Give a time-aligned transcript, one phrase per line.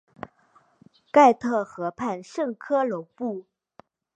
[1.11, 3.45] 盖特河畔圣科隆布。